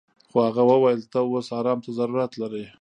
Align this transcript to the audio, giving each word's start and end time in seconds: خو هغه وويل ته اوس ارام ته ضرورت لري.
خو 0.29 0.37
هغه 0.47 0.63
وويل 0.69 1.01
ته 1.11 1.19
اوس 1.23 1.47
ارام 1.59 1.79
ته 1.85 1.89
ضرورت 1.99 2.31
لري. 2.41 2.63